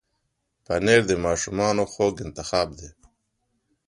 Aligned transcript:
پنېر 0.65 1.01
د 1.07 1.11
ماشومانو 1.25 1.83
خوږ 1.91 2.15
انتخاب 2.25 2.67
دی. 2.79 2.89